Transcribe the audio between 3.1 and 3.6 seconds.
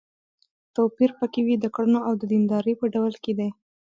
کې دی.